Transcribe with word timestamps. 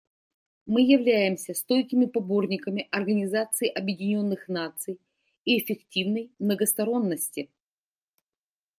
Мы 0.65 0.81
являемся 0.81 1.53
стойкими 1.53 2.07
поборниками 2.07 2.87
Организации 2.89 3.67
Объединенных 3.67 4.47
Наций 4.47 4.99
и 5.45 5.59
эффективной 5.59 6.31
многосторонности. 6.39 7.51